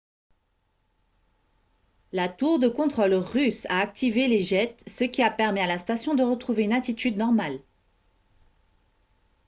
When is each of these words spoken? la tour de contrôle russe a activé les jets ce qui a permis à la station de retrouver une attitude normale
la 2.11 2.27
tour 2.27 2.57
de 2.57 2.67
contrôle 2.67 3.13
russe 3.13 3.67
a 3.69 3.77
activé 3.77 4.27
les 4.27 4.41
jets 4.41 4.75
ce 4.87 5.03
qui 5.03 5.21
a 5.21 5.29
permis 5.29 5.59
à 5.59 5.67
la 5.67 5.77
station 5.77 6.15
de 6.15 6.23
retrouver 6.23 6.63
une 6.63 6.73
attitude 6.73 7.17
normale 7.17 7.59